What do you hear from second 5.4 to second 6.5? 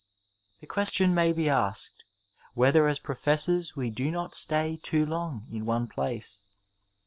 in one place.